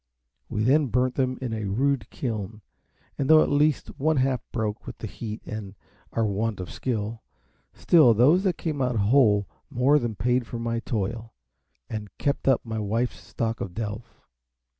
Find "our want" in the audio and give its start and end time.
6.13-6.59